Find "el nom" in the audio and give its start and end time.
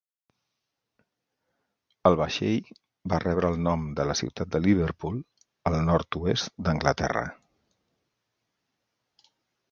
3.53-3.83